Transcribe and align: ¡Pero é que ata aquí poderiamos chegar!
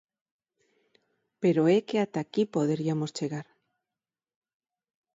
¡Pero 1.41 1.61
é 1.75 1.77
que 1.87 1.97
ata 2.05 2.19
aquí 2.21 2.43
poderiamos 2.55 3.11
chegar! 3.17 3.47